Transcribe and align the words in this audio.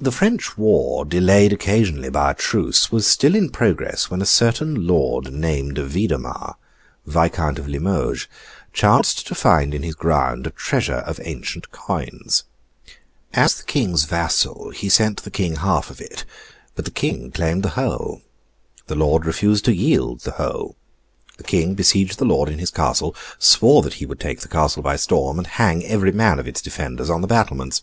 The 0.00 0.12
French 0.12 0.56
war, 0.56 1.04
delayed 1.04 1.52
occasionally 1.52 2.08
by 2.08 2.30
a 2.30 2.34
truce, 2.34 2.90
was 2.90 3.06
still 3.06 3.34
in 3.34 3.50
progress 3.50 4.10
when 4.10 4.22
a 4.22 4.24
certain 4.24 4.86
Lord 4.86 5.30
named 5.30 5.76
Vidomar, 5.76 6.54
Viscount 7.04 7.58
of 7.58 7.68
Limoges, 7.68 8.26
chanced 8.72 9.26
to 9.26 9.34
find 9.34 9.74
in 9.74 9.82
his 9.82 9.94
ground 9.94 10.46
a 10.46 10.50
treasure 10.50 11.00
of 11.04 11.20
ancient 11.22 11.70
coins. 11.70 12.44
As 13.34 13.56
the 13.56 13.64
King's 13.64 14.04
vassal, 14.04 14.70
he 14.70 14.88
sent 14.88 15.22
the 15.22 15.30
King 15.30 15.56
half 15.56 15.90
of 15.90 16.00
it; 16.00 16.24
but 16.74 16.86
the 16.86 16.90
King 16.90 17.30
claimed 17.30 17.62
the 17.62 17.68
whole. 17.76 18.22
The 18.86 18.94
lord 18.94 19.26
refused 19.26 19.66
to 19.66 19.74
yield 19.76 20.20
the 20.20 20.30
whole. 20.40 20.76
The 21.36 21.44
King 21.44 21.74
besieged 21.74 22.18
the 22.18 22.24
lord 22.24 22.48
in 22.48 22.58
his 22.58 22.70
castle, 22.70 23.14
swore 23.38 23.82
that 23.82 24.00
he 24.00 24.06
would 24.06 24.18
take 24.18 24.40
the 24.40 24.48
castle 24.48 24.82
by 24.82 24.96
storm, 24.96 25.36
and 25.36 25.46
hang 25.46 25.84
every 25.84 26.10
man 26.12 26.38
of 26.38 26.48
its 26.48 26.62
defenders 26.62 27.10
on 27.10 27.20
the 27.20 27.26
battlements. 27.26 27.82